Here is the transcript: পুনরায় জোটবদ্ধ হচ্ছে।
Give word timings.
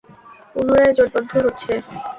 পুনরায় 0.53 0.93
জোটবদ্ধ 0.97 1.31
হচ্ছে। 1.45 1.71